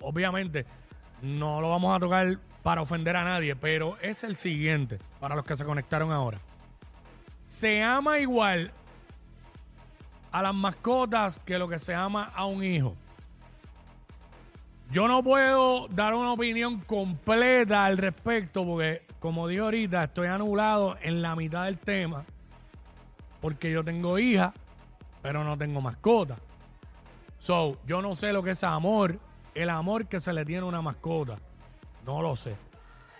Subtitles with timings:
[0.00, 0.64] Obviamente,
[1.22, 5.44] no lo vamos a tocar para ofender a nadie, pero es el siguiente, para los
[5.44, 6.38] que se conectaron ahora.
[7.42, 8.70] Se ama igual
[10.30, 12.94] a las mascotas que lo que se ama a un hijo.
[14.92, 20.98] Yo no puedo dar una opinión completa al respecto porque, como dije ahorita, estoy anulado
[21.00, 22.24] en la mitad del tema
[23.40, 24.52] porque yo tengo hija,
[25.22, 26.36] pero no tengo mascota.
[27.38, 29.20] So, yo no sé lo que es amor,
[29.54, 31.38] el amor que se le tiene a una mascota.
[32.04, 32.56] No lo sé.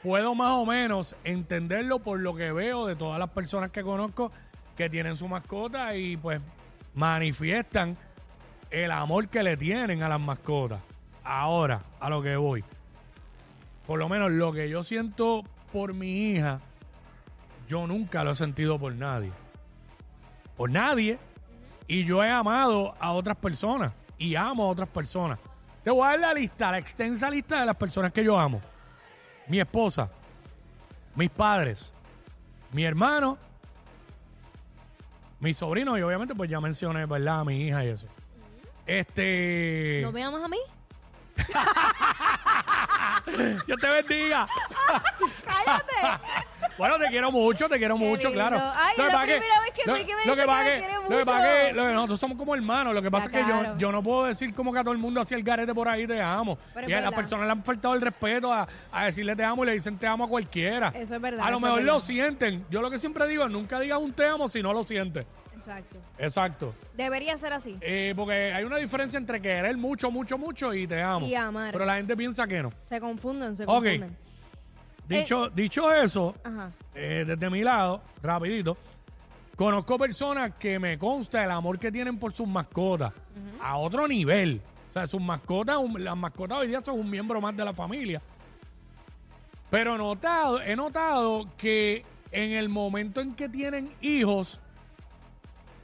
[0.03, 4.33] Puedo más o menos entenderlo por lo que veo de todas las personas que conozco
[4.77, 6.41] que tienen su mascota y pues
[6.95, 7.97] manifiestan
[8.73, 10.81] el amor que le tienen a las mascotas.
[11.23, 12.65] Ahora, a lo que voy.
[13.87, 16.61] Por lo menos lo que yo siento por mi hija,
[17.67, 19.33] yo nunca lo he sentido por nadie.
[20.57, 21.19] Por nadie.
[21.89, 23.93] Y yo he amado a otras personas.
[24.19, 25.39] Y amo a otras personas.
[25.83, 28.61] Te voy a dar la lista, la extensa lista de las personas que yo amo.
[29.49, 30.09] Mi esposa,
[31.17, 31.93] mis padres,
[32.71, 33.37] mi hermano,
[35.41, 37.41] mi sobrino y obviamente pues ya mencioné, ¿verdad?
[37.41, 38.07] A mi hija y eso.
[38.87, 40.01] Este...
[40.03, 40.59] ¿No me amas a mí?
[43.67, 44.47] Dios te bendiga.
[45.45, 46.23] ¡Cállate!
[46.79, 48.33] Bueno, te quiero mucho, te quiero Qué mucho, lindo.
[48.49, 48.73] claro.
[48.75, 50.73] Ay, Lo es la pasa primera vez que Ricky me lo dice pasa que me
[50.75, 51.51] que- quiere Lo que pasa mucho.
[51.67, 52.95] que lo que nosotros somos como hermanos.
[52.95, 53.79] Lo que pasa es que yo, claro.
[53.79, 56.07] yo no puedo decir como que a todo el mundo hacía el garete por ahí
[56.07, 56.57] te amo.
[56.73, 57.17] Pero es y a las verdad.
[57.17, 60.07] personas le han faltado el respeto a, a decirle te amo y le dicen te
[60.07, 60.89] amo a cualquiera.
[60.95, 61.93] Eso es verdad, A lo eso es mejor verdad.
[61.95, 62.67] lo sienten.
[62.71, 65.27] Yo lo que siempre digo, nunca digas un te amo si no lo sientes.
[65.67, 65.97] Exacto.
[66.19, 66.75] Exacto.
[66.97, 67.77] Debería ser así.
[67.81, 71.27] Eh, porque hay una diferencia entre querer mucho, mucho, mucho y te amo.
[71.27, 71.73] Y amar.
[71.73, 72.73] Pero la gente piensa que no.
[72.89, 73.71] Se confunden, se Ok.
[73.71, 74.17] confunden.
[75.09, 75.51] Dicho, Eh.
[75.55, 76.71] dicho eso, Ajá.
[76.95, 78.77] eh, desde mi lado, rapidito,
[79.57, 83.13] conozco personas que me consta el amor que tienen por sus mascotas
[83.61, 84.61] a otro nivel.
[84.89, 87.73] O sea, sus mascotas, un- las mascotas hoy día son un miembro más de la
[87.75, 88.21] familia.
[89.71, 94.61] Pero he notado, he notado que en el momento en que tienen hijos,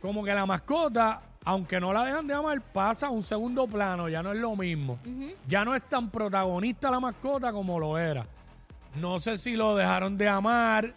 [0.01, 4.09] como que la mascota, aunque no la dejan de amar, pasa a un segundo plano,
[4.09, 4.99] ya no es lo mismo.
[5.47, 8.27] Ya no es tan protagonista la mascota como lo era.
[8.97, 10.95] No sé si lo dejaron de amar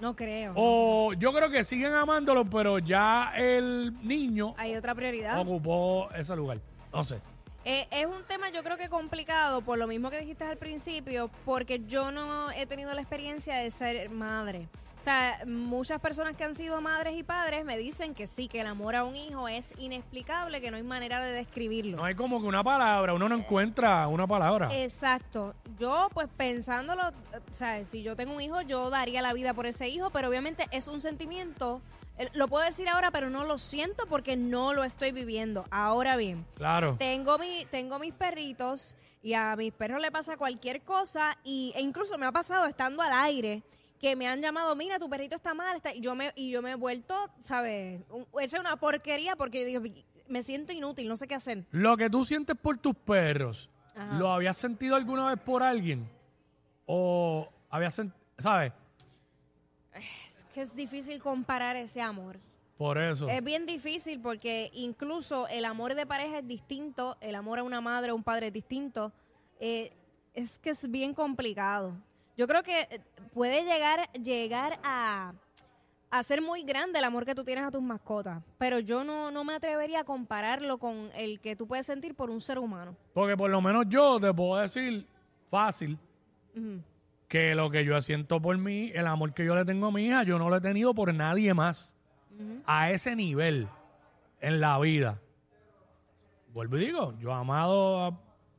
[0.00, 0.52] No creo.
[0.56, 5.38] o yo creo que siguen amándolo, pero ya el niño Hay otra prioridad.
[5.40, 6.58] ocupó ese lugar.
[6.92, 7.20] No sé.
[7.64, 11.30] Eh, es un tema yo creo que complicado, por lo mismo que dijiste al principio,
[11.46, 14.68] porque yo no he tenido la experiencia de ser madre.
[15.04, 18.62] O sea, muchas personas que han sido madres y padres me dicen que sí, que
[18.62, 21.98] el amor a un hijo es inexplicable, que no hay manera de describirlo.
[21.98, 24.70] No hay como que una palabra, uno no encuentra una palabra.
[24.82, 25.54] Exacto.
[25.78, 29.66] Yo, pues pensándolo, o sea, si yo tengo un hijo, yo daría la vida por
[29.66, 31.82] ese hijo, pero obviamente es un sentimiento.
[32.16, 35.66] eh, Lo puedo decir ahora, pero no lo siento porque no lo estoy viviendo.
[35.70, 36.96] Ahora bien, Claro.
[36.98, 41.82] tengo mi, tengo mis perritos y a mis perros le pasa cualquier cosa y, e
[41.82, 43.62] incluso me ha pasado estando al aire
[44.04, 46.60] que me han llamado, mira, tu perrito está mal, está, y yo me, y yo
[46.60, 48.02] me he vuelto, ¿sabes?
[48.10, 51.64] Un- Hecha una porquería porque yo digo, me siento inútil, no sé qué hacer.
[51.70, 54.18] Lo que tú sientes por tus perros, Ajá.
[54.18, 56.06] ¿lo habías sentido alguna vez por alguien?
[56.84, 58.74] ¿O habías sentido, sabes?
[59.94, 62.38] Es que es difícil comparar ese amor.
[62.76, 63.26] Por eso.
[63.28, 67.80] Es bien difícil porque incluso el amor de pareja es distinto, el amor a una
[67.80, 69.12] madre o un padre es distinto.
[69.60, 69.92] Eh,
[70.34, 71.94] es que es bien complicado.
[72.36, 73.00] Yo creo que eh,
[73.32, 75.32] puede llegar, llegar a,
[76.10, 79.30] a ser muy grande el amor que tú tienes a tus mascotas, pero yo no,
[79.30, 82.96] no me atrevería a compararlo con el que tú puedes sentir por un ser humano.
[83.12, 85.06] Porque por lo menos yo te puedo decir
[85.50, 85.96] fácil
[86.56, 86.80] Ujú.
[87.28, 90.06] que lo que yo siento por mí, el amor que yo le tengo a mi
[90.06, 91.94] hija, yo no lo he tenido por nadie más.
[92.66, 93.68] A ese nivel
[94.40, 95.20] en la vida.
[96.52, 98.10] Vuelvo y digo, yo he amado a,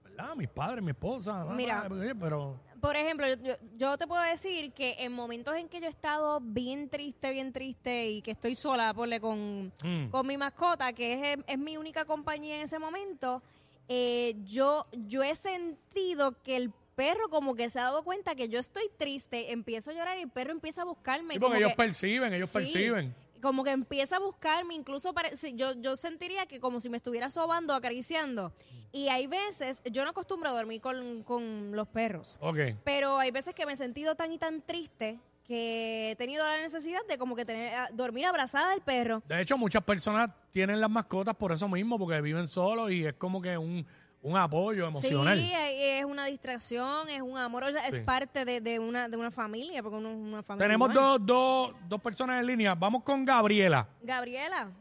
[0.04, 0.32] ¿verdad?
[0.32, 1.86] a mis padres, mi esposa, Mira.
[2.18, 5.88] pero Por ejemplo, yo, yo- yo te puedo decir que en momentos en que yo
[5.88, 10.10] he estado bien triste, bien triste y que estoy sola, ponle con, Mm.
[10.12, 13.42] con mi mascota, que es, es mi única compañía en ese momento,
[13.88, 18.50] eh, yo, yo he sentido que el perro como que se ha dado cuenta que
[18.50, 21.34] yo estoy triste, empiezo a llorar y el perro empieza a buscarme.
[21.34, 23.16] Sí, como porque ellos que- perciben, ellos Sí, perciben.
[23.42, 27.30] Como que empieza a buscarme, incluso sí, yo, yo sentiría que como si me estuviera
[27.30, 28.54] sobando, acariciando.
[28.92, 32.58] Y hay veces, yo no acostumbro a dormir con, con los perros, Ok.
[32.84, 36.58] pero hay veces que me he sentido tan y tan triste que he tenido la
[36.62, 39.22] necesidad de como que tener dormir abrazada del perro.
[39.28, 43.14] De hecho, muchas personas tienen las mascotas por eso mismo, porque viven solos y es
[43.14, 43.86] como que un,
[44.26, 45.38] un apoyo emocional.
[45.38, 48.02] Sí, es una distracción, es un amor, o sea, es Sí.
[48.02, 50.66] parte de, de una, de una familia, porque uno es una familia.
[50.68, 52.74] Tenemos dos, dos, dos personas en línea.
[52.74, 53.88] Vamos con Gabriela.
[54.02, 54.72] Gabriela.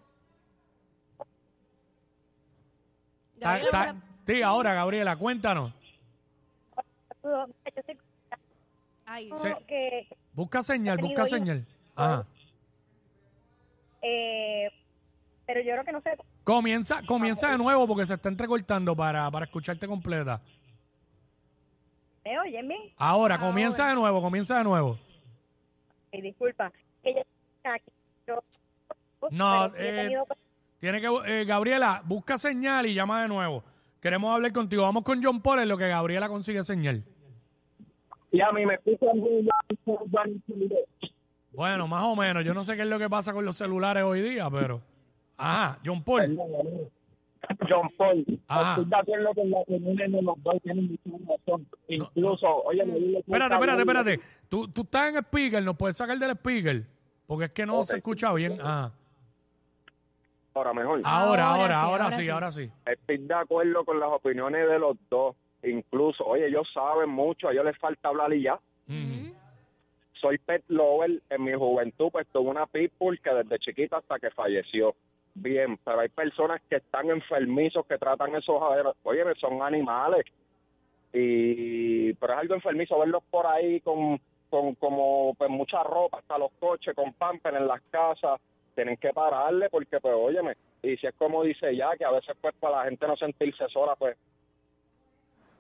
[3.38, 3.94] Ta- Gabriela, ta- ¿verdad?
[4.26, 5.72] sí, ahora, Gabriela, cuéntanos.
[7.22, 7.46] Yo
[7.86, 7.98] sé
[9.06, 9.48] Ay, Sí.
[9.68, 11.30] que, Busca señal, tenido busca hijos.
[11.38, 11.66] señal.
[11.94, 12.26] Ajá.
[14.02, 14.70] eh,
[15.46, 16.16] pero yo creo que no sé.
[16.44, 20.40] Comienza, comienza de nuevo porque se está entrecortando para, para escucharte completa.
[22.22, 22.82] ¿Me oyen bien?
[22.98, 23.46] Ahora, Ahora.
[23.46, 24.98] comienza de nuevo, comienza de nuevo.
[26.12, 26.70] Eh, disculpa.
[29.30, 30.14] No, eh,
[30.80, 33.64] Tiene que, eh, Gabriela, busca señal y llama de nuevo.
[34.00, 34.82] Queremos hablar contigo.
[34.82, 37.02] Vamos con John Paul en lo que Gabriela consigue señal.
[38.30, 38.78] Y a mí me
[41.52, 42.44] Bueno, más o menos.
[42.44, 44.82] Yo no sé qué es lo que pasa con los celulares hoy día, pero.
[45.36, 46.38] Ajá, John Paul.
[47.68, 48.70] John Paul, Ajá.
[48.70, 51.66] estoy de acuerdo con la opinión de los dos, tienen mucha razón.
[51.88, 54.20] Incluso, oye, me dile Espérate, espérate, espérate.
[54.48, 56.82] Tú, tú estás en speaker, ¿nos puedes sacar del speaker?
[57.26, 58.58] Porque es que no se escucha bien.
[58.60, 58.92] Ajá.
[60.54, 61.00] Ahora mejor.
[61.04, 62.30] Ahora, ahora, Ahora sí, ahora, ahora sí, sí.
[62.30, 62.70] ahora sí.
[62.86, 65.34] Estoy de acuerdo con las opiniones de los dos.
[65.64, 68.54] Incluso, oye, ellos saben mucho, a ellos les falta hablar y ya.
[68.88, 69.34] Ujú.
[70.20, 71.20] Soy pet lover.
[71.28, 74.94] En mi juventud, pues tuve una pitbull que desde chiquita hasta que falleció.
[75.34, 78.62] Bien, pero hay personas que están enfermizos que tratan esos.
[79.02, 80.24] Oye, son animales.
[81.12, 84.20] Y, pero es algo enfermizo verlos por ahí con,
[84.50, 88.40] con como pues mucha ropa, hasta los coches, con pamper en las casas.
[88.74, 92.36] Tienen que pararle porque, pues, óyeme, y si es como dice ya, que a veces,
[92.40, 94.16] pues, para la gente no sentirse sola, pues,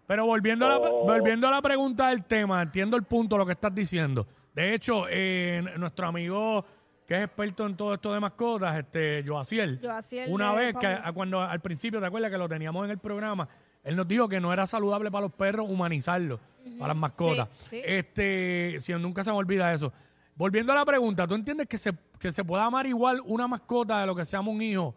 [0.06, 1.04] Pero volviendo, a la, Oh.
[1.04, 4.26] volviendo a la pregunta del tema, entiendo el punto, lo que estás diciendo.
[4.52, 6.64] De hecho, eh, nuestro amigo
[7.06, 10.86] que es experto en todo esto de mascotas, este Joaciel, Joaciel una de vez que
[10.88, 11.00] Pablo.
[11.04, 13.48] a- cuando al principio, ¿te acuerdas que lo teníamos en el programa?
[13.82, 16.40] Él nos dijo que no era saludable para los perros humanizarlos,
[16.78, 17.48] para las mascotas.
[17.60, 17.82] Sí, sí.
[17.84, 19.92] Este, si nunca se me olvida eso.
[20.36, 24.00] Volviendo a la pregunta, ¿tú entiendes que se, que se puede amar igual una mascota
[24.00, 24.94] de lo que se ama un hijo?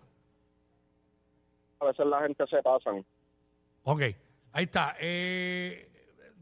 [1.79, 3.05] a veces la gente se pasan.
[3.83, 4.01] Ok,
[4.53, 4.95] ahí está.
[4.99, 5.87] Eh,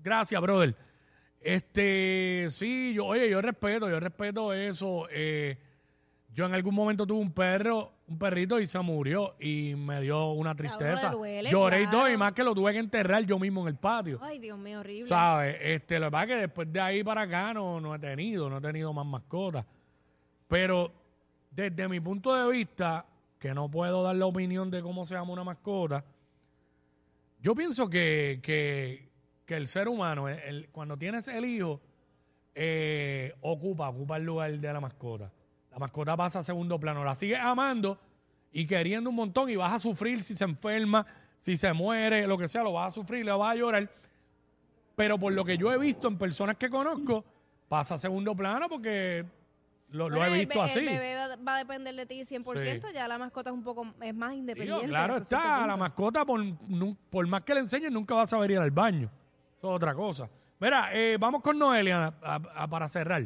[0.02, 0.74] gracias, brother.
[1.46, 5.08] Este, sí, yo, oye, yo respeto, yo respeto eso.
[5.12, 5.56] Eh,
[6.34, 10.32] yo en algún momento tuve un perro, un perrito y se murió y me dio
[10.32, 11.12] una tristeza.
[11.12, 13.76] duele, Lloré y todo, y más que lo tuve que enterrar yo mismo en el
[13.76, 14.18] patio.
[14.24, 15.06] Ay, Dios mío, horrible.
[15.06, 15.56] ¿Sabes?
[15.62, 18.50] Este, lo que pasa es que después de ahí para acá no, no he tenido,
[18.50, 19.68] no he tenido más mascotas.
[20.48, 20.92] Pero
[21.52, 23.06] desde mi punto de vista,
[23.38, 26.04] que no puedo dar la opinión de cómo se llama una mascota,
[27.40, 29.10] yo pienso que, que,
[29.46, 31.80] que el ser humano, el- el- cuando tienes el hijo,
[32.54, 35.32] eh, ocupa, ocupa el lugar de la mascota.
[35.72, 37.04] La mascota pasa a segundo plano.
[37.04, 38.00] La sigues amando
[38.52, 41.06] y queriendo un montón y vas a sufrir si se enferma,
[41.42, 43.90] si se muere, lo que sea, lo vas a sufrir, le vas a llorar.
[44.96, 47.26] Pero por lo que yo he visto en personas que conozco,
[47.68, 49.25] pasa a segundo plano porque
[49.90, 50.80] lo, lo Bueno, he el visto be- así.
[50.80, 53.86] El bebé va, va a depender de ti 100%, ya la mascota es un poco
[54.02, 54.88] es más Digo, independiente.
[54.88, 55.78] claro hasta cierto está, la punto.
[55.78, 56.42] mascota, por,
[57.10, 59.12] por más que le enseñes, nunca va a saber ir al baño.
[59.65, 60.29] Eso es otra cosa.
[60.60, 63.24] Mira, eh, vamos con Noelia a- a- para cerrar.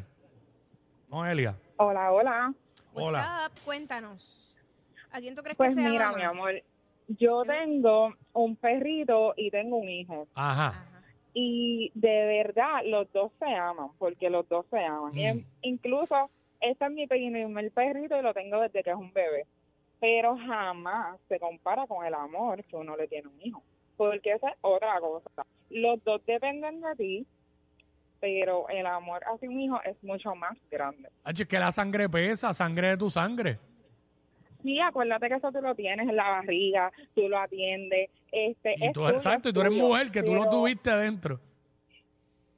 [1.09, 1.53] Noelia.
[1.75, 2.53] Hola, hola.
[2.93, 3.41] Hola.
[3.43, 3.65] What's up?
[3.65, 4.55] Cuéntanos.
[5.11, 6.31] ¿A quién tú crees Pues que se mira, ama mi más?
[6.33, 6.51] amor,
[7.09, 10.27] yo tengo un perrito y tengo un hijo.
[10.33, 10.67] Ajá.
[10.67, 10.85] Ajá.
[11.33, 15.13] Y de verdad, los dos se aman, porque los dos se aman.
[15.13, 15.27] Y Mm.
[15.27, 16.29] en- incluso,
[16.61, 19.45] este es mi primer perrito y lo tengo desde que es un bebé.
[19.99, 23.61] Pero jamás se compara con el amor que uno le tiene a un hijo.
[23.99, 25.29] Porque esa es otra cosa.
[25.69, 27.27] Los dos dependen de ti,
[28.21, 31.09] pero el amor hacia un hijo es mucho más grande.
[31.25, 33.59] Hacho, es que la sangre pesa, sangre de tu sangre.
[34.63, 38.09] Sí, acuérdate que eso tú lo tienes en la barriga, tú lo atiendes.
[38.31, 40.51] Este, Y es tú, tuyo, exacto, y es tú eres mujer, que tú lo pero-
[40.51, 41.41] tuviste dentro.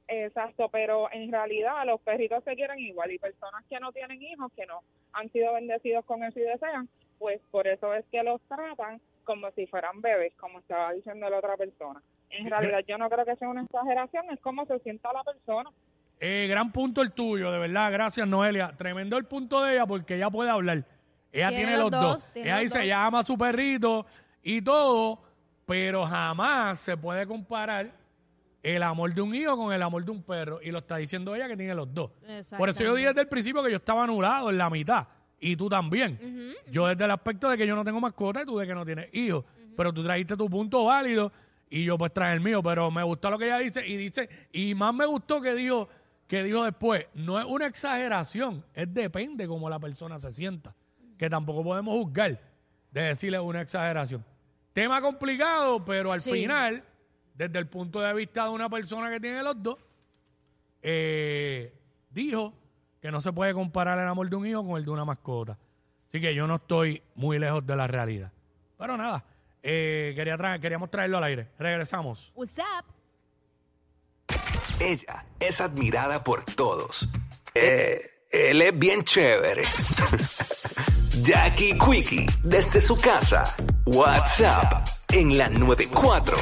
[0.06, 4.52] Exacto, pero en realidad los perritos se quieren igual y personas que no tienen hijos,
[4.54, 4.80] que no
[5.12, 9.50] han sido bendecidos con eso y desean, pues por eso es que los tratan como
[9.52, 12.02] si fueran bebés, como estaba diciendo la otra persona.
[12.30, 15.70] En realidad yo no creo que sea una exageración, es como se sienta la persona.
[16.20, 17.90] Eh, gran punto el tuyo, de verdad.
[17.92, 18.72] Gracias, Noelia.
[18.76, 20.84] Tremendo el punto de ella porque ella puede hablar.
[21.32, 22.00] Ella tiene, Tiene los dos.
[22.02, 22.84] dos, tiene Ella los dice, dos.
[22.84, 24.06] ella ama a su perrito
[24.42, 25.20] y todo,
[25.66, 27.90] pero jamás se puede comparar
[28.62, 30.60] el amor de un hijo con el amor de un perro.
[30.62, 32.12] Y lo está diciendo ella que tiene los dos.
[32.56, 35.08] Por eso yo dije desde el principio que yo estaba anulado en la mitad.
[35.44, 36.54] Y tú también.
[36.70, 38.86] Yo desde el aspecto de que yo no tengo mascota y tú de que no
[38.86, 39.44] tienes hijos.
[39.76, 41.32] Pero tú trajiste tu punto válido
[41.68, 42.62] y yo pues traje el mío.
[42.62, 45.88] Pero me gustó lo que ella dice y dice, y más me gustó que dijo,
[46.28, 50.74] que dijo después, no es una exageración, es depende cómo la persona se sienta.
[51.18, 52.40] Que tampoco podemos juzgar
[52.92, 54.24] de decirle una exageración.
[54.72, 56.30] Tema complicado, pero al Sí.
[56.30, 56.84] final,
[57.34, 59.76] desde el punto de vista de una persona que tiene los dos,
[60.82, 61.72] eh,
[62.10, 62.54] dijo
[63.02, 65.58] que no se puede comparar el amor de un hijo con el de una mascota.
[66.08, 68.30] Así que yo no estoy muy lejos de la realidad.
[68.78, 69.24] Pero nada,
[69.62, 71.48] eh, quería tra- queríamos traerlo al aire.
[71.58, 72.32] Regresamos.
[72.34, 72.84] What's up?
[74.80, 77.08] Ella es admirada por todos.
[77.54, 79.62] Eh, él es bien chévere.
[81.22, 83.44] Jackie Quickie, desde su casa.
[83.86, 86.36] WhatsApp en la 94.